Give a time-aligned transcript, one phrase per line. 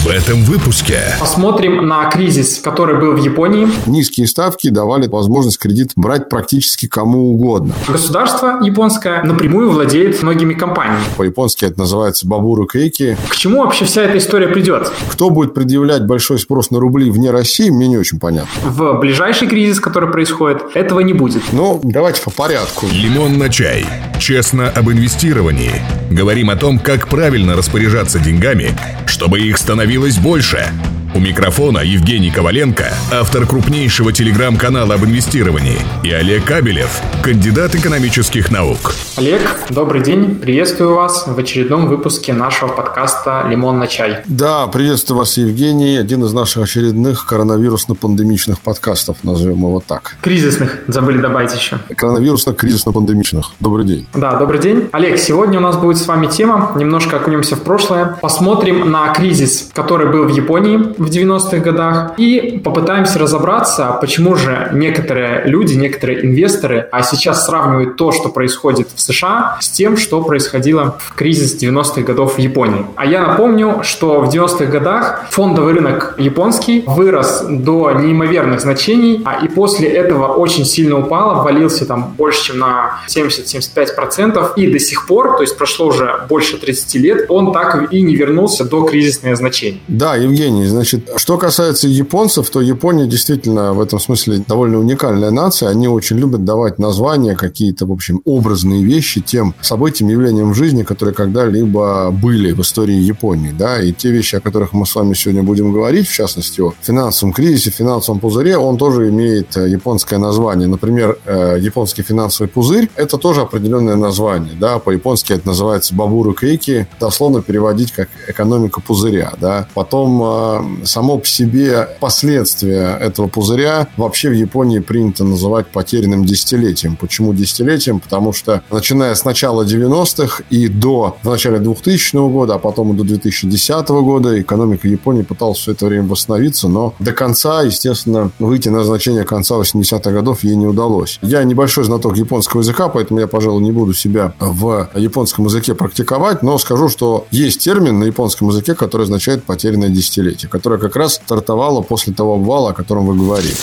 [0.00, 3.68] В этом выпуске посмотрим на кризис, который был в Японии.
[3.84, 7.74] Низкие ставки давали возможность кредит брать практически кому угодно.
[7.86, 11.04] Государство японское напрямую владеет многими компаниями.
[11.18, 13.18] По-японски это называется бабуру кейки.
[13.28, 14.90] К чему вообще вся эта история придет?
[15.10, 18.48] Кто будет предъявлять большой спрос на рубли вне России, мне не очень понятно.
[18.64, 21.42] В ближайший кризис, который происходит, этого не будет.
[21.52, 22.86] Ну, давайте по порядку.
[22.90, 23.84] «Лимон на чай».
[24.18, 25.72] Честно об инвестировании.
[26.10, 28.74] Говорим о том, как правильно распоряжаться деньгами,
[29.06, 30.72] чтобы их становилось больше.
[31.12, 38.94] У микрофона Евгений Коваленко, автор крупнейшего телеграм-канала об инвестировании, и Олег Кабелев, кандидат экономических наук.
[39.16, 39.40] Олег,
[39.70, 40.36] добрый день.
[40.36, 44.18] Приветствую вас в очередном выпуске нашего подкаста «Лимон на чай».
[44.26, 45.96] Да, приветствую вас, Евгений.
[45.96, 50.16] Один из наших очередных коронавирусно-пандемичных подкастов, назовем его так.
[50.22, 51.80] Кризисных, забыли добавить еще.
[51.96, 53.46] Коронавирусно-кризисно-пандемичных.
[53.58, 54.06] Добрый день.
[54.14, 54.88] Да, добрый день.
[54.92, 58.16] Олег, сегодня у нас будет с вами тема, немножко окунемся в прошлое.
[58.20, 64.68] Посмотрим на кризис, который был в Японии в 90-х годах и попытаемся разобраться, почему же
[64.72, 70.22] некоторые люди, некоторые инвесторы а сейчас сравнивают то, что происходит в США, с тем, что
[70.22, 72.84] происходило в кризис 90-х годов в Японии.
[72.96, 79.42] А я напомню, что в 90-х годах фондовый рынок японский вырос до неимоверных значений, а
[79.42, 85.06] и после этого очень сильно упал, обвалился там больше, чем на 70-75%, и до сих
[85.06, 89.36] пор, то есть прошло уже больше 30 лет, он так и не вернулся до кризисных
[89.36, 89.80] значений.
[89.88, 95.30] Да, Евгений, значит, Значит, что касается японцев, то Япония действительно в этом смысле довольно уникальная
[95.30, 95.68] нация.
[95.68, 100.82] Они очень любят давать названия, какие-то, в общем, образные вещи тем событиям, явлениям в жизни,
[100.82, 103.52] которые когда-либо были в истории Японии.
[103.56, 103.80] Да?
[103.80, 107.32] И те вещи, о которых мы с вами сегодня будем говорить, в частности, о финансовом
[107.32, 110.66] кризисе, финансовом пузыре, он тоже имеет э, японское название.
[110.66, 114.54] Например, э, японский финансовый пузырь– это тоже определенное название.
[114.58, 114.80] Да?
[114.80, 119.34] По-японски это называется бабуру кейки, дословно переводить как экономика пузыря.
[119.40, 119.68] Да?
[119.74, 126.96] Потом э, само по себе последствия этого пузыря вообще в Японии принято называть потерянным десятилетием.
[126.96, 128.00] Почему десятилетием?
[128.00, 132.96] Потому что начиная с начала 90-х и до в начале 2000 года, а потом и
[132.96, 138.68] до 2010 года экономика Японии пыталась все это время восстановиться, но до конца, естественно, выйти
[138.68, 141.18] на значение конца 80-х годов ей не удалось.
[141.22, 146.42] Я небольшой знаток японского языка, поэтому я, пожалуй, не буду себя в японском языке практиковать,
[146.42, 150.96] но скажу, что есть термин на японском языке, который означает потерянное десятилетие, который которая как
[150.96, 153.56] раз стартовала после того обвала, о котором вы говорите.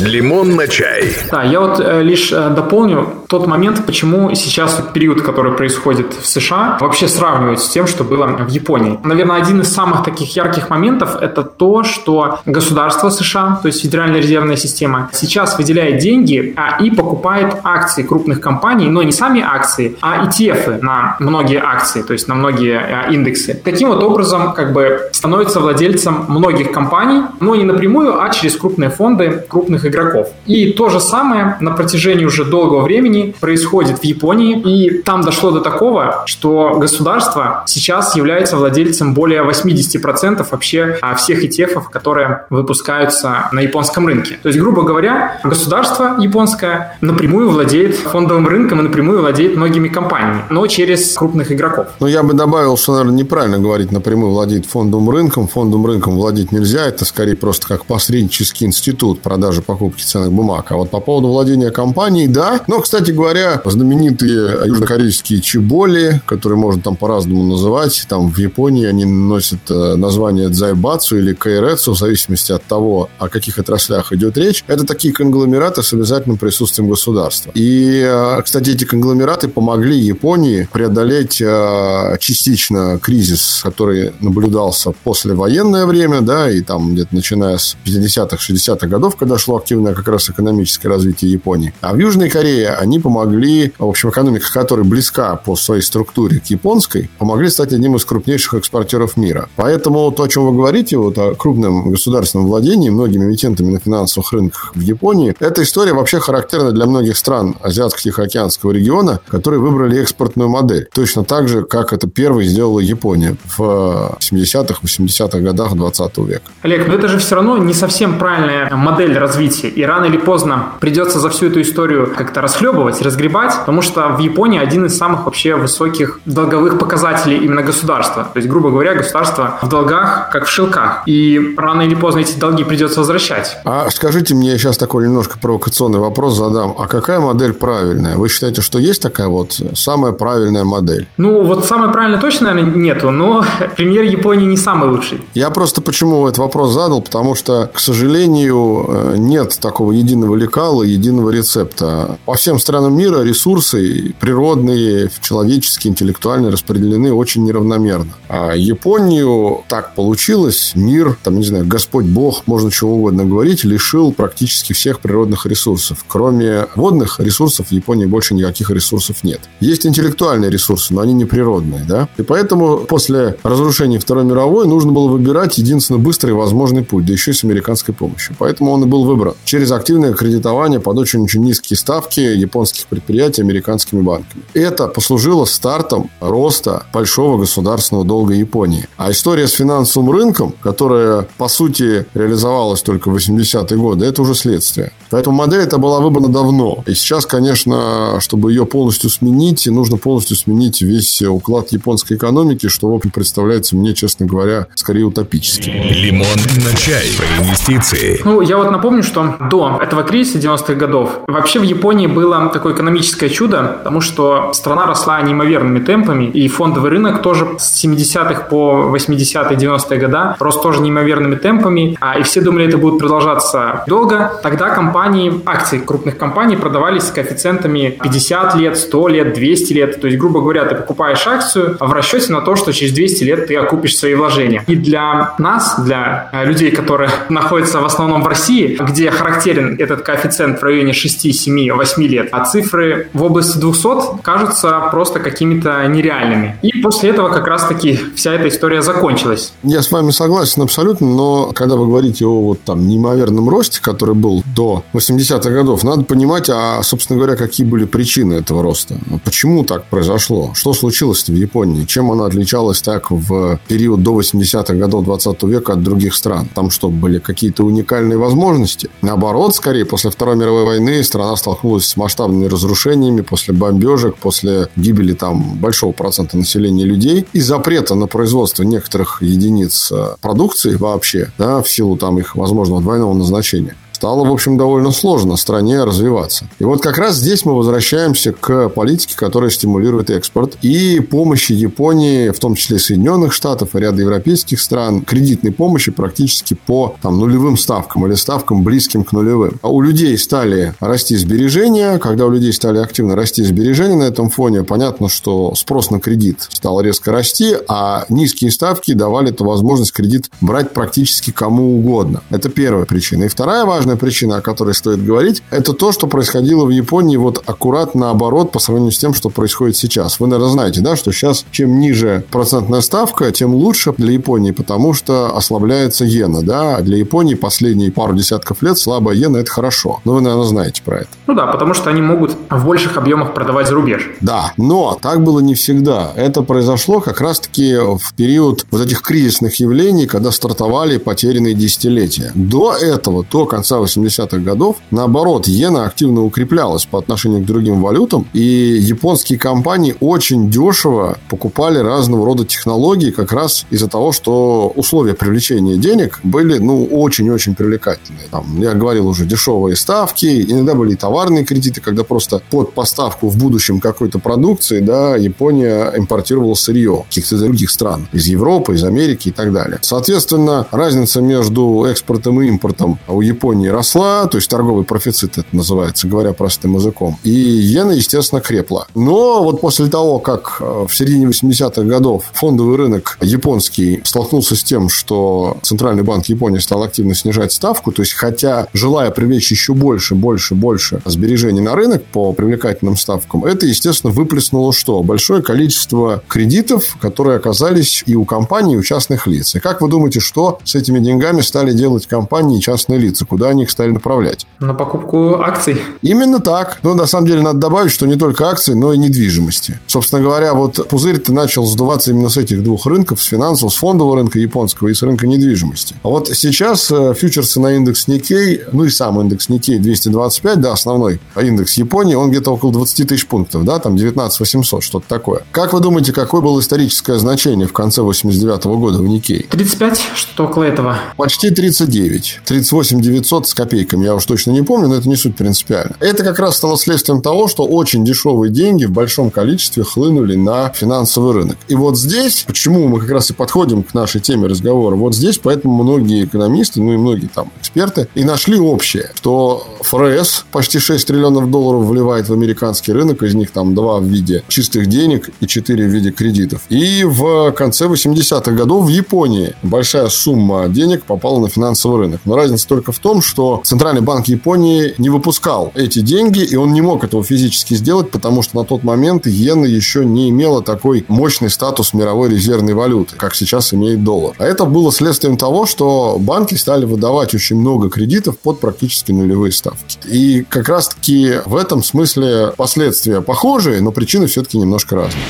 [0.00, 1.14] Лимон на чай.
[1.30, 6.14] Да, я вот э, лишь э, дополню тот момент, почему сейчас вот период, который происходит
[6.14, 8.98] в США, вообще сравнивают с тем, что было в Японии.
[9.04, 14.20] Наверное, один из самых таких ярких моментов– это то, что государство США, то есть Федеральная
[14.20, 19.96] резервная система, сейчас выделяет деньги а, и покупает акции крупных компаний, но не сами акции,
[20.00, 23.60] а ETF на многие акции, то есть на многие а, индексы.
[23.64, 28.56] Таким вот образом как бы становится владельцем многих многих компаний, но не напрямую, а через
[28.56, 30.28] крупные фонды крупных игроков.
[30.46, 34.60] И то же самое на протяжении уже долгого времени происходит в Японии.
[34.60, 41.44] И там дошло до такого, что государство сейчас является владельцем более 80% вообще а, всех
[41.44, 44.38] ETF, которые выпускаются на японском рынке.
[44.42, 50.42] То есть, грубо говоря, государство японское напрямую владеет фондовым рынком и напрямую владеет многими компаниями,
[50.50, 51.86] но через крупных игроков.
[52.00, 55.48] Ну, я бы добавил, что, наверное, неправильно говорить напрямую владеет фондовым рынком.
[55.48, 60.66] Фондовым рынком владеет владеть нельзя, это скорее просто как посреднический институт продажи покупки ценных бумаг.
[60.70, 62.60] А вот по поводу владения компанией, да.
[62.66, 69.04] Но, кстати говоря, знаменитые южнокорейские чеболи, которые можно там по-разному называть, там в Японии они
[69.04, 74.64] носят э, название дзайбацу или кайрецу, в зависимости от того, о каких отраслях идет речь.
[74.66, 77.52] Это такие конгломераты с обязательным присутствием государства.
[77.54, 85.86] И, э, кстати, эти конгломераты помогли Японии преодолеть э, частично кризис, который наблюдался после военное
[85.86, 90.08] время, да, да, и там где-то начиная с 50-х, 60-х годов, когда шло активное как
[90.08, 91.72] раз экономическое развитие Японии.
[91.80, 96.46] А в Южной Корее они помогли, в общем, экономика которой близка по своей структуре к
[96.46, 99.48] японской, помогли стать одним из крупнейших экспортеров мира.
[99.54, 104.32] Поэтому то, о чем вы говорите, вот о крупном государственном владении многими эмитентами на финансовых
[104.32, 110.48] рынках в Японии, эта история вообще характерна для многих стран Азиатско-Тихоокеанского региона, которые выбрали экспортную
[110.48, 110.88] модель.
[110.92, 116.42] Точно так же, как это первой сделала Япония в 70-х, 80-х годах 20 века.
[116.62, 119.68] Олег, но это же все равно не совсем правильная модель развития.
[119.68, 124.18] И рано или поздно придется за всю эту историю как-то расхлебывать, разгребать, потому что в
[124.18, 128.24] Японии один из самых вообще высоких долговых показателей именно государства.
[128.32, 131.02] То есть, грубо говоря, государство в долгах, как в шелках.
[131.06, 133.58] И рано или поздно эти долги придется возвращать.
[133.64, 136.74] А скажите мне, я сейчас такой немножко провокационный вопрос задам.
[136.78, 138.16] А какая модель правильная?
[138.16, 141.06] Вы считаете, что есть такая вот самая правильная модель?
[141.16, 143.44] Ну, вот самая правильная точно, наверное, нету, но
[143.76, 145.22] премьер Японии не самый лучший.
[145.34, 150.82] Я просто почему этот вопрос задал, потому что, к сожалению, э, нет такого единого лекала,
[150.82, 152.18] единого рецепта.
[152.24, 158.12] По всем странам мира ресурсы природные, человеческие, интеллектуальные распределены очень неравномерно.
[158.28, 164.12] А Японию так получилось, мир, там, не знаю, Господь Бог, можно чего угодно говорить, лишил
[164.12, 166.04] практически всех природных ресурсов.
[166.06, 169.40] Кроме водных ресурсов в Японии больше никаких ресурсов нет.
[169.60, 172.08] Есть интеллектуальные ресурсы, но они не природные, да?
[172.16, 175.58] И поэтому после разрушения Второй мировой нужно было выбирать
[175.94, 178.36] единственно быстрый и возможный путь, да еще и с американской помощью.
[178.38, 184.00] Поэтому он и был выбран через активное кредитование под очень-очень низкие ставки японских предприятий американскими
[184.00, 184.42] банками.
[184.54, 188.86] Это послужило стартом роста большого государственного долга Японии.
[188.96, 194.34] А история с финансовым рынком, которая, по сути, реализовалась только в 80-е годы, это уже
[194.34, 194.92] следствие.
[195.10, 196.82] Поэтому модель эта была выбрана давно.
[196.86, 202.88] И сейчас, конечно, чтобы ее полностью сменить, нужно полностью сменить весь уклад японской экономики, что,
[202.88, 205.72] в общем, представляется мне, честно говоря, скорее утопическим.
[205.90, 207.04] Лимон на чай.
[207.18, 208.20] Про инвестиции.
[208.24, 212.72] Ну, я вот напомню, что до этого кризиса 90-х годов вообще в Японии было такое
[212.72, 218.90] экономическое чудо, потому что страна росла неимоверными темпами, и фондовый рынок тоже с 70-х по
[218.94, 224.32] 80-е, 90-е года рос тоже неимоверными темпами, а, и все думали, это будет продолжаться долго.
[224.42, 230.00] Тогда компании, акции крупных компаний продавались с коэффициентами 50 лет, 100 лет, 200 лет.
[230.00, 233.46] То есть, грубо говоря, ты покупаешь акцию в расчете на то, что через 200 лет
[233.48, 234.64] ты окупишь свои вложения.
[234.66, 240.02] И для нас, для э, людей, которые находятся в основном в России, где характерен этот
[240.02, 245.86] коэффициент в районе 6, 7, 8 лет, а цифры в области 200 кажутся просто какими-то
[245.86, 246.56] нереальными.
[246.62, 249.52] И после этого как раз-таки вся эта история закончилась.
[249.62, 254.14] Я с вами согласен абсолютно, но когда вы говорите о вот там неимоверном росте, который
[254.14, 258.96] был до 80-х годов, надо понимать, а, собственно говоря, какие были причины этого роста.
[259.24, 260.52] Почему так произошло?
[260.54, 261.84] Что случилось в Японии?
[261.84, 266.48] Чем она отличалась так в период до 80-х годов 20 века от других стран?
[266.54, 268.90] Там что, были какие-то уникальные возможности?
[269.02, 275.14] Наоборот, скорее, после Второй мировой войны страна столкнулась с масштабными разрушениями после бомбежек, после гибели
[275.14, 281.62] там большого процента населения людей и запрета на производство некоторых единиц э, продукции вообще, да,
[281.62, 286.44] в силу там их возможного двойного назначения стало, в общем, довольно сложно стране развиваться.
[286.58, 292.28] И вот как раз здесь мы возвращаемся к политике, которая стимулирует экспорт и помощи Японии,
[292.28, 297.56] в том числе Соединенных Штатов и ряда европейских стран, кредитной помощи практически по там, нулевым
[297.56, 299.58] ставкам или ставкам близким к нулевым.
[299.62, 301.96] А у людей стали расти сбережения.
[301.96, 306.46] Когда у людей стали активно расти сбережения на этом фоне, понятно, что спрос на кредит
[306.50, 312.22] стал резко расти, а низкие ставки давали эту возможность кредит брать практически кому угодно.
[312.28, 313.24] Это первая причина.
[313.24, 317.16] И вторая важная важная причина, о которой стоит говорить, это то, что происходило в Японии
[317.16, 320.20] вот аккурат наоборот по сравнению с тем, что происходит сейчас.
[320.20, 324.94] Вы, наверное, знаете, да, что сейчас чем ниже процентная ставка, тем лучше для Японии, потому
[324.94, 330.00] что ослабляется иена, да, а для Японии последние пару десятков лет слабая иена– это хорошо.
[330.04, 331.08] Но вы, наверное, знаете про это.
[331.26, 334.10] Ну да, потому что они могут в больших объемах продавать за рубеж.
[334.20, 336.12] Да, но так было не всегда.
[336.16, 342.32] Это произошло как раз-таки в период вот этих кризисных явлений, когда стартовали потерянные десятилетия.
[342.34, 348.26] До этого, до конца 80-х годов, наоборот, иена активно укреплялась по отношению к другим валютам,
[348.32, 355.14] и японские компании очень дешево покупали разного рода технологии как раз из-за того, что условия
[355.14, 358.26] привлечения денег были, ну, очень-очень привлекательные.
[358.30, 363.28] Там, я говорил уже, дешевые ставки, иногда были и товарные кредиты, когда просто под поставку
[363.28, 369.28] в будущем какой-то продукции, да, Япония импортировала сырье каких-то других стран, из Европы, из Америки
[369.28, 369.78] и так далее.
[369.82, 376.06] Соответственно, разница между экспортом и импортом у Японии росла, то есть торговый профицит это называется,
[376.06, 377.18] говоря простым языком.
[377.22, 378.83] И иена, естественно, крепла.
[378.94, 384.62] Но вот после того, как э, в середине 80-х годов фондовый рынок японский столкнулся с
[384.62, 389.74] тем, что Центральный банк Японии стал активно снижать ставку, то есть хотя желая привлечь еще
[389.74, 395.02] больше, больше, больше сбережений на рынок по привлекательным ставкам, это, естественно, выплеснуло что?
[395.02, 399.54] Большое количество кредитов, которые оказались и у компаний, и у частных лиц.
[399.54, 403.24] И как вы думаете, что с этими деньгами стали делать компании и частные лица?
[403.24, 404.46] Куда них стали направлять.
[404.60, 405.80] На покупку акций?
[406.02, 406.78] Именно так.
[406.82, 409.80] Но на самом деле надо добавить, что не только акции, но и недвижимости.
[409.86, 414.16] Собственно говоря, вот пузырь-то начал сдуваться именно с этих двух рынков, с финансового, с фондового
[414.16, 415.94] рынка японского и с рынка недвижимости.
[416.02, 420.72] А вот сейчас э, фьючерсы на индекс Никей, ну и сам индекс Никей 225, да,
[420.74, 425.44] основной индекс Японии, он где-то около 20 тысяч пунктов, да, там 19 800, что-то такое.
[425.50, 429.46] Как вы думаете, какое было историческое значение в конце 89 года в Никей?
[429.50, 430.98] 35, что около этого?
[431.16, 432.40] Почти 39.
[432.44, 435.96] 38 900 с копейками, я уж точно не помню, но это не суть принципиально.
[436.00, 440.70] Это как раз стало следствием того, что очень дешевые деньги в большом количестве хлынули на
[440.70, 441.56] финансовый рынок.
[441.68, 445.38] И вот здесь, почему мы как раз и подходим к нашей теме разговора, вот здесь
[445.38, 451.06] поэтому многие экономисты, ну и многие там эксперты, и нашли общее, что ФРС почти 6
[451.06, 455.46] триллионов долларов вливает в американский рынок, из них там 2 в виде чистых денег и
[455.46, 456.62] 4 в виде кредитов.
[456.68, 462.20] И в конце 80-х годов в Японии большая сумма денег попала на финансовый рынок.
[462.24, 466.72] Но разница только в том, что Центральный банк Японии не выпускал эти деньги, и он
[466.72, 471.04] не мог этого физически сделать, потому что на тот момент иена еще не имела такой
[471.08, 474.34] мощный статус мировой резервной валюты, как сейчас имеет доллар.
[474.38, 479.52] А это было следствием того, что банки стали выдавать очень много кредитов под практически нулевые
[479.52, 479.98] ставки.
[480.06, 485.24] И как раз-таки в этом смысле последствия похожие, но причины все-таки немножко разные.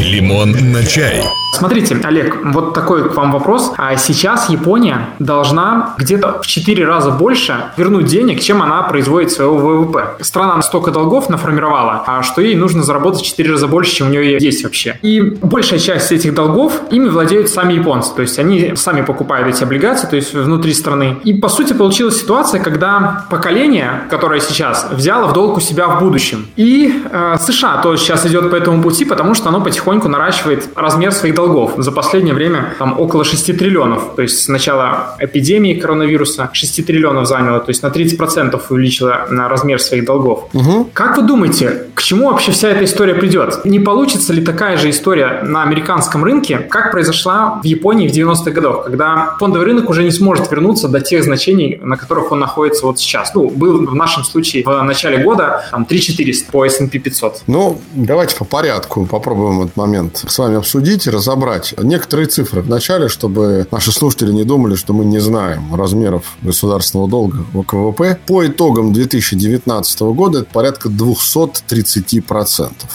[0.00, 1.24] Лимон на чай.
[1.54, 3.72] Смотрите, Олег, вот такой к вам вопрос.
[3.76, 9.58] А сейчас Япония должна где-то в 4 раза больше вернуть денег, чем она производит своего
[9.58, 10.16] ВВП.
[10.20, 14.10] Страна столько долгов наформировала, а что ей нужно заработать в 4 раза больше, чем у
[14.10, 14.96] нее есть вообще.
[15.02, 18.14] И большая часть этих долгов ими владеют сами японцы.
[18.14, 21.16] То есть они сами покупают эти облигации, то есть внутри страны.
[21.24, 26.00] И по сути получилась ситуация, когда поколение, которое сейчас взяло в долг у себя в
[26.00, 26.46] будущем.
[26.56, 31.12] И э, США тоже сейчас идет по этому пути, потому что оно потихоньку наращивает размер
[31.12, 31.72] своих долгов.
[31.76, 34.14] За последнее время там около 6 триллионов.
[34.16, 37.60] То есть с начала эпидемии коронавируса 6 триллионов заняло.
[37.60, 40.48] То есть на 30% увеличило на размер своих долгов.
[40.52, 40.90] Угу.
[40.92, 43.64] Как вы думаете, к чему вообще вся эта история придет?
[43.64, 48.50] Не получится ли такая же история на американском рынке, как произошла в Японии в 90-х
[48.50, 52.86] годах, когда фондовый рынок уже не сможет вернуться до тех значений, на которых он находится
[52.86, 53.34] вот сейчас?
[53.34, 57.42] Ну, был в нашем случае в начале года там 3400 по S&P 500.
[57.46, 62.68] Ну, давайте по порядку попробуем этот момент с вами обсудить и разобрать некоторые цифры в
[62.68, 68.18] начале, чтобы наши слушатели не думали, что мы не знаем размеров государственного долга в КВП.
[68.26, 72.31] По итогам 2019 года это порядка 230%.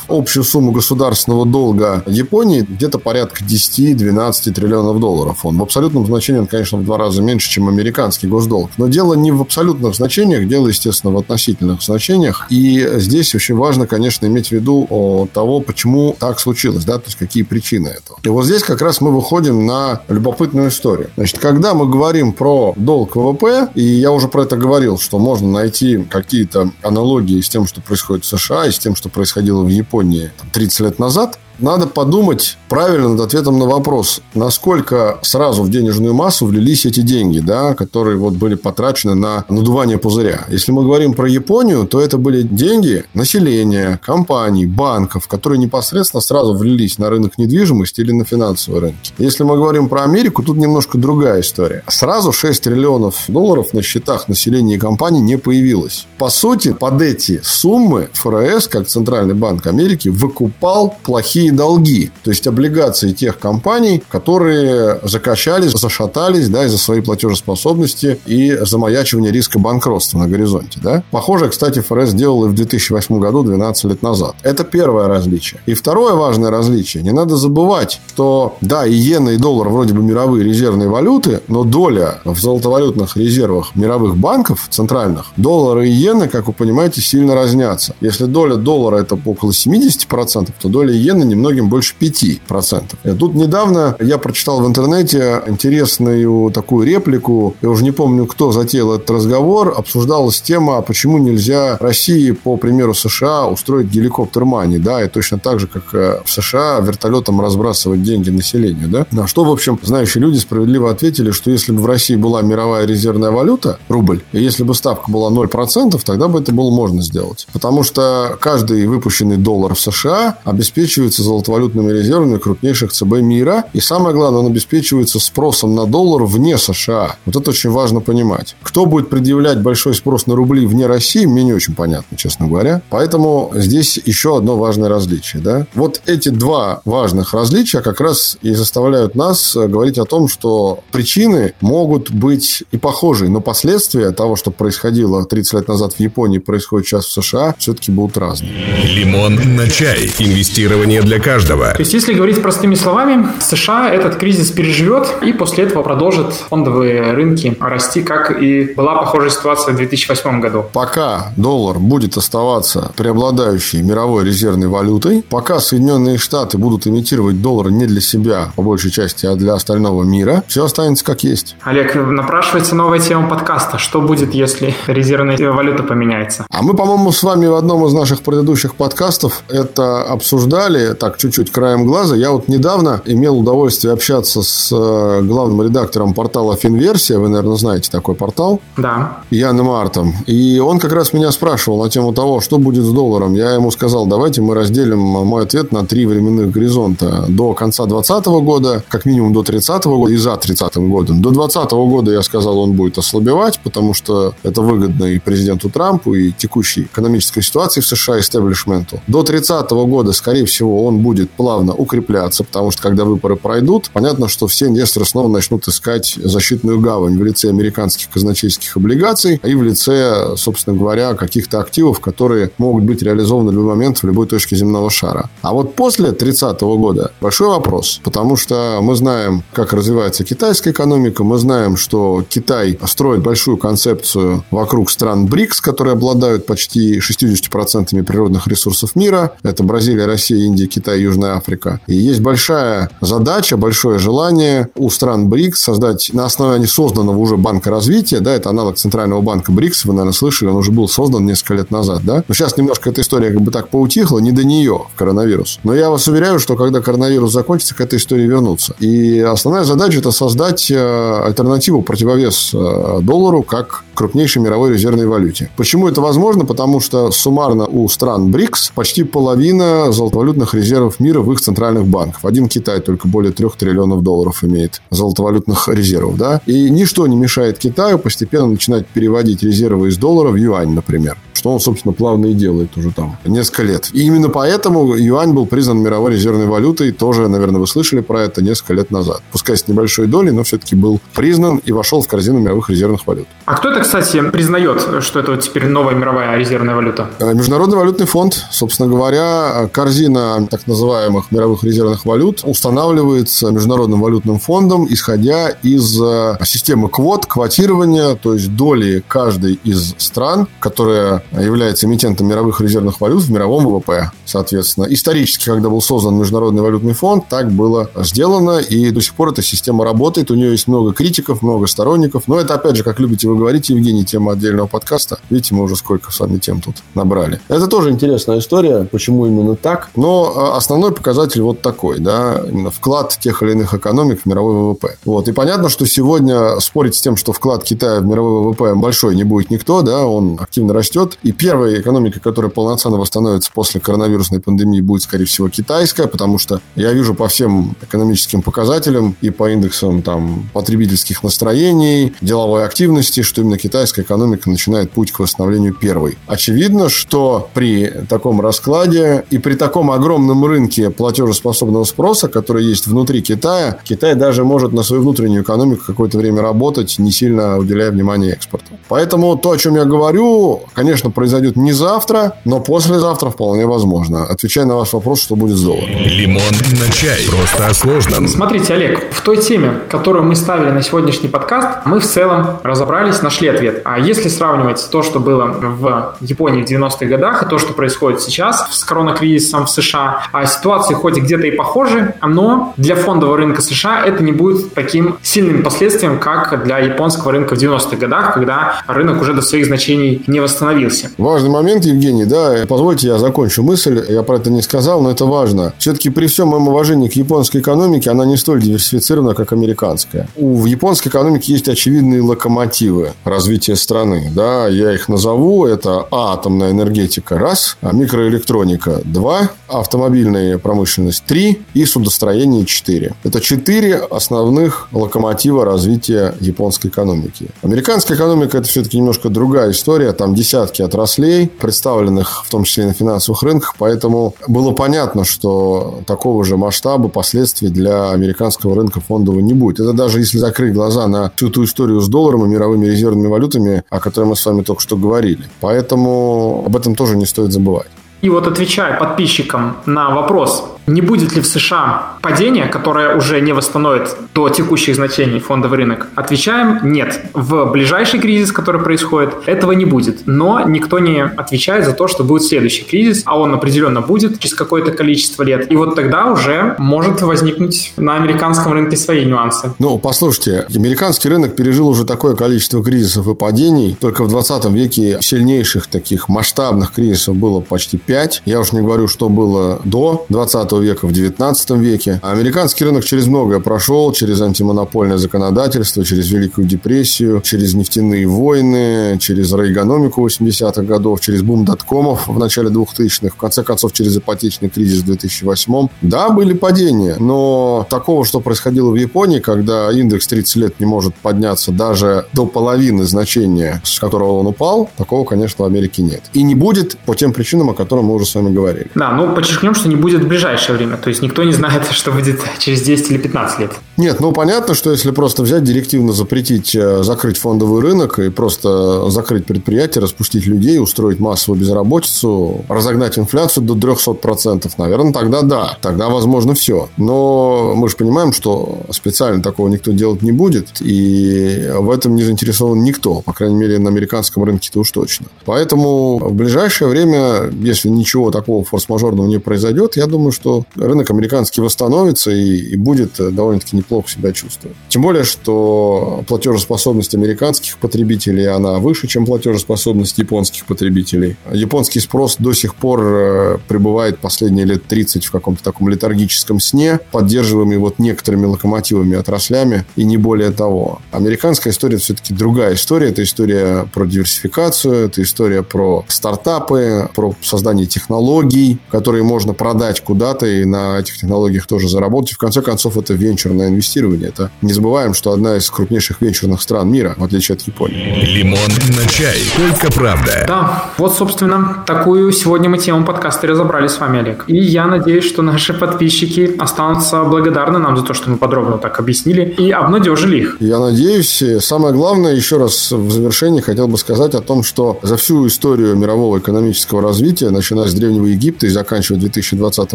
[0.08, 5.46] Общую сумму государственного долга Японии где-то порядка 10-12 триллионов долларов.
[5.46, 8.72] Он в абсолютном значении, он, конечно, в два раза меньше, чем американский госдолг.
[8.77, 12.48] Но дело не в абсолютных значениях, дело, естественно, в относительных значениях.
[12.50, 17.17] И здесь очень важно, конечно, иметь в виду того, почему так случилось, да, то есть
[17.17, 18.20] какие причины этого.
[18.24, 21.10] И вот здесь как раз мы выходим на любопытную историю.
[21.15, 25.50] Значит, когда мы говорим про долг ВВП, и я уже про это говорил, что можно
[25.50, 29.67] найти какие-то аналогии с тем, что происходит в США, и с тем, что происходило в
[29.67, 36.14] Японии 30 лет назад, надо подумать правильно над ответом на вопрос, насколько сразу в денежную
[36.14, 40.46] массу влились эти деньги, да, которые вот были потрачены на надувание пузыря.
[40.50, 46.54] Если мы говорим про Японию, то это были деньги населения, компаний, банков, которые непосредственно сразу
[46.54, 49.14] влились на рынок недвижимости или на финансовые рынки.
[49.18, 51.84] Если мы говорим про Америку, тут немножко другая история.
[51.88, 56.08] Сразу 6 триллионов долларов на счетах населения и компаний не появилось.
[56.18, 62.32] По сути, под эти суммы ФРС, как Центральный банк Америки, выкупал плохие плохие долги, то
[62.32, 70.20] есть облигации тех компаний, которые закачались, зашатались да, из-за своей платежеспособности и замаячивания риска банкротства
[70.20, 70.80] на горизонте.
[70.82, 71.04] Да?
[71.12, 74.36] Похоже, кстати, ФРС сделал и в 2008 году, 12 лет назад.
[74.44, 75.60] Это первое различие.
[75.66, 77.04] И второе важное различие.
[77.04, 81.63] Не надо забывать, что да, и иена, и доллар вроде бы мировые резервные валюты, но
[81.63, 87.96] доля в золотовалютных резервах мировых банков центральных, доллары и иены, как вы понимаете, сильно разнятся.
[88.01, 92.84] Если доля доллара это около 70%, то доля иены не многим больше 5%.
[93.03, 98.51] И тут недавно я прочитал в интернете интересную такую реплику, я уже не помню, кто
[98.51, 105.03] затеял этот разговор, обсуждалась тема, почему нельзя России, по примеру США, устроить геликоптер мани, да,
[105.03, 109.06] и точно так же, как э, в США, вертолетом разбрасывать деньги населению, да.
[109.12, 112.86] На что, в общем, знающие люди справедливо ответили, что если бы в России была мировая
[112.86, 117.48] резервная валюта, рубль, и если бы ставка была 0%, тогда бы это было можно сделать.
[117.53, 123.65] Потому что каждый выпущенный доллар в США обеспечивается золотовалютными резервами крупнейших ЦБ мира.
[123.74, 127.17] И самое главное, он обеспечивается спросом на доллар вне США.
[127.25, 128.55] Вот это очень важно понимать.
[128.63, 132.81] Кто будет предъявлять большой спрос на рубли вне России, мне не очень понятно, честно говоря.
[132.89, 135.41] Поэтому здесь еще одно важное различие.
[135.41, 135.67] Да?
[135.74, 141.53] Вот эти два важных различия как раз и заставляют нас говорить о том, что причины
[141.62, 146.88] могут быть и похожие, но последствия того, что происходило 30 лет назад в Японии, происходит
[146.88, 148.51] сейчас в США, все-таки будут разные.
[148.84, 150.12] Лимон на чай.
[150.19, 151.72] Инвестирование для каждого.
[151.72, 157.14] То есть, если говорить простыми словами, США этот кризис переживет и после этого продолжит фондовые
[157.14, 160.66] рынки расти, как и была похожая ситуация в 2008 году.
[160.74, 167.86] Пока доллар будет оставаться преобладающей мировой резервной валютой, пока Соединенные Штаты будут имитировать доллар не
[167.86, 171.56] для себя, по большей части, а для остального мира, все останется как есть.
[171.64, 173.78] Олег, напрашивается новая тема подкаста.
[173.78, 176.46] Что будет, если резервная валюта поменяется?
[176.50, 181.51] А мы, по-моему, с вами в одном из наших предыдущих подкастов это обсуждали, так, чуть-чуть
[181.51, 182.16] краем глаза.
[182.16, 187.18] Я вот недавно имел удовольствие общаться с э, главным редактором портала Финверсия.
[187.18, 188.62] Вы, наверное, знаете такой портал.
[188.77, 189.20] Да.
[189.30, 190.13] Яном Артом.
[190.25, 193.34] И он как раз меня спрашивал на тему того, что будет с долларом.
[193.34, 197.25] Я ему сказал, давайте мы разделим мой ответ на три временных горизонта.
[197.27, 201.22] До конца 2020 года, как минимум до 30 года и за 30 годом.
[201.22, 206.13] До 2020 года, я сказал, он будет ослабевать, потому что это выгодно и президенту Трампу,
[206.13, 209.00] и текущей экономической ситуации в США, истеблишменту.
[209.08, 214.27] До 30 года, скорее всего, он будет плавно укрепляться, потому что когда выборы пройдут, понятно,
[214.27, 219.63] что все инвесторы снова начнут искать защитную гавань в лице американских казначейских облигаций и в
[219.63, 224.56] лице, собственно говоря, каких-то активов, которые могут быть реализованы в любой момент в любой точке
[224.56, 225.29] земного шара.
[225.41, 231.24] А вот после 30 года большой вопрос, потому что мы знаем, как развивается китайская экономика,
[231.24, 238.48] мы знаем, что Китай строит большую концепцию вокруг стран БРИКС, которые обладают почти 60% природных
[238.48, 239.34] ресурсов мира.
[239.44, 241.79] Это Бразилия, Россия, Индия, Китай, Южная Африка.
[241.88, 247.72] И есть большая задача, большое желание у стран БРИКС создать на основании созданного уже банка
[247.72, 251.55] развития, да, это аналог Центрального банка БРИКС, вы, наверное, слышали, он уже был создан несколько
[251.55, 252.24] лет назад, да.
[252.27, 255.60] Но сейчас немножко эта история как бы так поутихла, не до нее, коронавирус.
[255.63, 258.75] Но я вас уверяю, что когда коронавирус закончится, к этой истории вернутся.
[258.79, 265.50] И основная задача– это создать э, альтернативу, противовес э, доллару, как крупнейшей мировой резервной валюте.
[265.58, 266.46] Почему это возможно?
[266.46, 272.24] Потому что суммарно у стран БРИКС почти половина золотовалютных резервов мира в их центральных банках.
[272.24, 276.18] Один Китай только более трех триллионов долларов имеет золотовалютных резервов.
[276.18, 276.42] Да?
[276.46, 281.54] И ничто не мешает Китаю постепенно начинать переводить резервы из доллара в юань, например что
[281.54, 283.89] он, собственно, плавно и делает уже там несколько лет.
[283.94, 288.42] И именно поэтому юань был признан мировой резервной валютой, тоже, наверное, вы слышали про это
[288.42, 289.22] несколько лет назад.
[289.32, 293.27] Пускай с небольшой долей, но все-таки был признан и вошел в корзину мировых резервных валют.
[293.46, 297.10] А кто это, кстати, признает, что это вот теперь новая мировая резервная валюта?
[297.20, 304.39] Э, Международный валютный фонд, собственно говоря, корзина так называемых мировых резервных валют устанавливается Международным валютным
[304.39, 311.88] фондом, исходя из э, системы квот, квотирования, то есть доли каждой из стран, которая является
[311.88, 314.85] эмитентом мировых резервных валют в мировом ВВП, соответственно.
[314.90, 319.42] Исторически, когда был создан Международный валютный фонд, так было сделано, и до сих пор эта
[319.42, 320.29] система работает.
[320.29, 322.24] У нее есть много критиков, много сторонников.
[322.27, 325.20] Но это, опять же, как любите вы говорите, Евгений, тема отдельного подкаста.
[325.29, 327.40] Видите, мы уже сколько с вами тем тут набрали.
[327.48, 329.90] Это тоже интересная история, почему именно так.
[329.96, 334.55] Но а, основной показатель вот такой, да, именно вклад тех или иных экономик в мировой
[334.55, 334.98] ВВП.
[335.05, 335.27] Вот.
[335.27, 339.24] И понятно, что сегодня спорить с тем, что вклад Китая в мировой ВВП большой не
[339.24, 341.18] будет никто, да, он активно растет.
[341.24, 346.61] И первая экономика, которая полноценно восстановится после коронавирусной пандемии, будет, скорее всего, китайская, потому что
[346.75, 353.42] я вижу по всем экономическим показателям и по индексам там, потребительских настроений, деловой активности, что
[353.42, 356.18] именно китайская экономика начинает путь к восстановлению первой.
[356.25, 363.22] Очевидно, что при таком раскладе и при таком огромном рынке платежеспособного спроса, который есть внутри
[363.22, 368.32] Китая, Китай даже может на свою внутреннюю экономику какое-то время работать, не сильно уделяя внимание
[368.32, 368.72] экспорту.
[368.88, 374.24] Поэтому то, о чем я говорю, конечно, произойдет не завтра, но послезавтра вполне возможно.
[374.24, 375.90] Отвечая на ваш вопрос, что будет с долларом.
[375.90, 377.20] Лимон на чай.
[377.30, 378.27] Просто о сложном.
[378.30, 383.22] Смотрите, Олег, в той теме, которую мы ставили на сегодняшний подкаст, мы в целом разобрались,
[383.22, 383.81] нашли ответ.
[383.83, 388.22] А если сравнивать то, что было в Японии в 90-х годах, и то, что происходит
[388.22, 393.61] сейчас с коронакризисом в США, а ситуации хоть где-то и похожи, но для фондового рынка
[393.61, 398.81] США это не будет таким сильным последствием, как для японского рынка в 90-х годах, когда
[398.87, 401.09] рынок уже до своих значений не восстановился.
[401.17, 405.25] Важный момент, Евгений, да, позвольте я закончу мысль, я про это не сказал, но это
[405.25, 405.74] важно.
[405.77, 410.27] Все-таки при всем моем уважении к японской экономике, она не столь диверсифицирована, как американская.
[410.35, 417.38] У японской экономики есть очевидные локомотивы развития страны, да, я их назову, это атомная энергетика,
[417.38, 423.16] раз, а микроэлектроника, два, автомобильная промышленность, три и судостроение, четыре.
[423.24, 427.50] Это четыре основных локомотива развития японской экономики.
[427.62, 432.88] Американская экономика– это все-таки немножко другая история, там десятки отраслей, представленных в том числе и
[432.88, 439.40] на финансовых рынках, поэтому было понятно, что такого же масштаба последствий для американского рынка фондового
[439.40, 439.79] не будет.
[439.79, 443.83] Это даже если закрыть глаза на всю ту историю с долларом и мировыми резервными валютами,
[443.90, 445.44] о которой мы с вами только что говорили.
[445.61, 447.87] Поэтому об этом тоже не стоит забывать.
[448.22, 453.52] И вот отвечая подписчикам на вопрос, не будет ли в США падения, которое уже не
[453.52, 456.08] восстановит до текущих значений фондовый рынок?
[456.16, 457.20] Отвечаем– нет.
[457.34, 460.22] В ближайший кризис, который происходит, этого не будет.
[460.26, 464.56] Но никто не отвечает за то, что будет следующий кризис, а он определенно будет через
[464.56, 465.70] какое-то количество лет.
[465.70, 469.74] И вот тогда уже может возникнуть на американском рынке свои нюансы.
[469.80, 473.98] Ну, послушайте, американский рынок пережил уже такое количество кризисов и падений.
[474.00, 478.44] Только в 20 веке сильнейших таких масштабных кризисов было почти 5.
[478.46, 482.20] Я уж не говорю, что было до 20 века, в 19 веке.
[482.24, 489.53] Американский рынок через многое прошел, через антимонопольное законодательство, через Великую депрессию, через нефтяные войны, через
[489.53, 495.01] рейгономику 80-х годов, через бум доткомов в начале 2000-х, в конце концов, через ипотечный кризис
[495.01, 500.79] в 2008 Да, были падения, но такого, что происходило в Японии, когда индекс 30 лет
[500.79, 506.01] не может подняться даже до половины значения, с которого он упал, такого, конечно, в Америке
[506.01, 506.22] нет.
[506.33, 508.90] И не будет по тем причинам, о которых мы уже с вами говорили.
[508.96, 510.98] Да, ну подчеркнем, что не будет в ближайшее ближайшее время.
[510.98, 513.72] То есть никто не знает, что будет через 10 или 15 лет.
[513.98, 519.10] Нет, ну понятно, что если просто взять директивно запретить, э, закрыть фондовый рынок и просто
[519.10, 526.10] закрыть предприятие, распустить людей, устроить массовую безработицу, разогнать инфляцию до 300%, наверное, тогда да, тогда
[526.10, 526.90] возможно все.
[526.98, 532.24] Но мы же понимаем, что специально такого никто делать не будет, и в этом не
[532.24, 535.27] заинтересован никто, по крайней мере, на американском рынке-то уж точно.
[535.46, 541.61] Поэтому в ближайшее время, если ничего такого форс-мажорного не произойдет, я думаю, что рынок американский
[541.61, 544.75] восстановится и, и будет довольно-таки неплохо себя чувствовать.
[544.89, 551.35] Тем более, что платежеспособность американских потребителей, она выше, чем платежеспособность японских потребителей.
[551.51, 557.00] Японский спрос до сих пор э, пребывает последние лет 30 в каком-то таком летаргическом сне,
[557.11, 561.01] поддерживаемый вот некоторыми локомотивами, отраслями, и не более того.
[561.11, 563.09] Американская история все-таки другая история.
[563.09, 570.47] Это история про диверсификацию, это история про стартапы, про создание технологий, которые можно продать куда-то
[570.48, 572.33] и на этих технологиях тоже заработать.
[572.33, 574.29] в конце концов, это венчурное инвестирование.
[574.29, 578.25] Это не забываем, что одна из крупнейших венчурных стран мира, в отличие от Японии.
[578.25, 578.60] Лимон
[578.98, 579.40] на чай.
[579.55, 580.46] Только правда.
[580.48, 584.46] Да, вот, собственно, такую сегодня мы тему подкаста разобрали с вами, Олег.
[584.48, 589.00] И я надеюсь, что наши подписчики останутся благодарны нам за то, что мы подробно так
[589.00, 590.57] объяснили и обнадежили их.
[590.60, 591.44] Я надеюсь.
[591.60, 595.96] Самое главное, еще раз в завершении хотел бы сказать о том, что за всю историю
[595.96, 599.94] мирового экономического развития, начиная с Древнего Египта и заканчивая 2020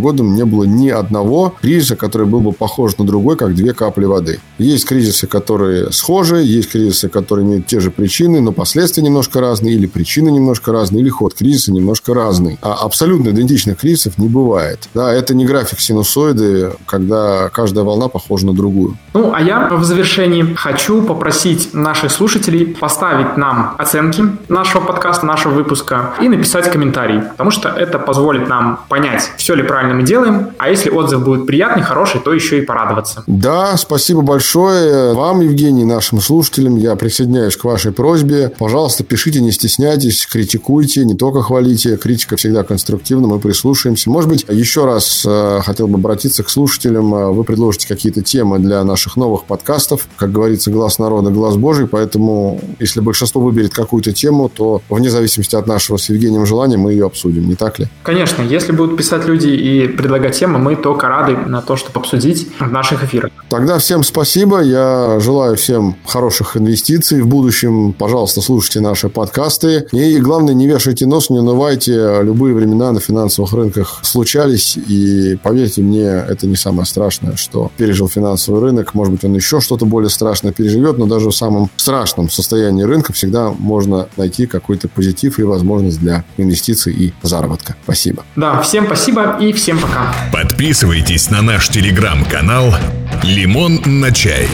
[0.00, 4.04] годом, не было ни одного кризиса, который был бы похож на другой, как две капли
[4.04, 4.40] воды.
[4.58, 9.74] Есть кризисы, которые схожи, есть кризисы, которые имеют те же причины, но последствия немножко разные,
[9.74, 12.58] или причины немножко разные, или ход кризиса немножко разный.
[12.62, 14.88] А абсолютно идентичных кризисов не бывает.
[14.94, 18.96] Да, это не график синусоиды, когда каждая волна похожа на другую.
[19.14, 25.52] Ну, а я в завершении хочу попросить наших слушателей поставить нам оценки нашего подкаста, нашего
[25.52, 30.11] выпуска и написать комментарий, потому что это позволит нам понять, все ли правильно мы делаем,
[30.58, 33.24] а если отзыв будет приятный, хороший, то еще и порадоваться.
[33.26, 36.76] Да, спасибо большое вам, Евгений, нашим слушателям.
[36.76, 38.52] Я присоединяюсь к вашей просьбе.
[38.58, 41.96] Пожалуйста, пишите, не стесняйтесь, критикуйте, не только хвалите.
[41.96, 44.10] Критика всегда конструктивна, мы прислушаемся.
[44.10, 47.14] Может быть, еще раз э, хотел бы обратиться к слушателям.
[47.14, 50.06] Э, вы предложите какие-то темы для наших новых подкастов.
[50.16, 51.86] Как говорится, глаз народа, глаз Божий.
[51.86, 56.92] Поэтому, если большинство выберет какую-то тему, то вне зависимости от нашего с Евгением желания мы
[56.92, 57.88] ее обсудим, не так ли?
[58.02, 62.48] Конечно, если будут писать люди и предлагать темы, мы только рады на то, чтобы обсудить
[62.58, 63.30] в наших эфирах.
[63.48, 64.60] Тогда всем спасибо.
[64.60, 67.92] Я желаю всем хороших инвестиций в будущем.
[67.92, 69.86] Пожалуйста, слушайте наши подкасты.
[69.92, 72.22] И главное, не вешайте нос, не унывайте.
[72.22, 74.76] Любые времена на финансовых рынках случались.
[74.76, 78.94] И поверьте мне, это не самое страшное, что пережил финансовый рынок.
[78.94, 83.12] Может быть, он еще что-то более страшное переживет, но даже в самом страшном состоянии рынка
[83.12, 87.76] всегда можно найти какой-то позитив и возможность для инвестиций и заработка.
[87.84, 88.24] Спасибо.
[88.36, 90.14] Да, всем спасибо и всем пока.
[90.32, 92.74] Подписывайтесь на наш телеграм-канал
[93.22, 94.48] «Лимон на чай».